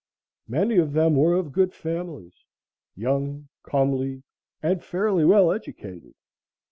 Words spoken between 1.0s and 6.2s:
were of good families, young, comely, and fairly well educated.